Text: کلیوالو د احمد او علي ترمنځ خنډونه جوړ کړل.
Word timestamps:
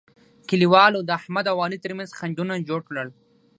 کلیوالو 0.49 0.99
د 1.03 1.09
احمد 1.19 1.45
او 1.51 1.57
علي 1.65 1.77
ترمنځ 1.85 2.09
خنډونه 2.17 2.55
جوړ 2.69 2.79
کړل. 2.89 3.09